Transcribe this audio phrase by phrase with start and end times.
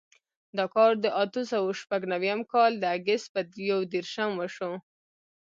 [0.57, 4.71] دا کار د اتو سوو شپږ نوېم کال د اګست په یودېرشم وشو.